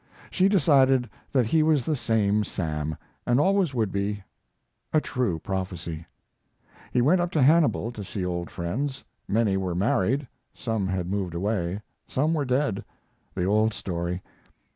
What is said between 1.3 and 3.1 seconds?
that he was the same Sam,